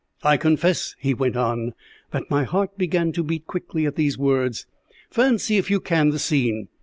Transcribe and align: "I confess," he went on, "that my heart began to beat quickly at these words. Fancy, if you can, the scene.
"I 0.23 0.35
confess," 0.35 0.95
he 0.97 1.13
went 1.13 1.35
on, 1.37 1.75
"that 2.09 2.31
my 2.31 2.43
heart 2.43 2.75
began 2.75 3.11
to 3.11 3.23
beat 3.23 3.45
quickly 3.45 3.85
at 3.85 3.97
these 3.97 4.17
words. 4.17 4.65
Fancy, 5.11 5.57
if 5.57 5.69
you 5.69 5.79
can, 5.79 6.09
the 6.09 6.17
scene. 6.17 6.69